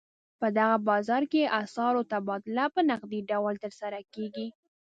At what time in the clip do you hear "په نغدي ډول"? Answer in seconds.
2.75-3.53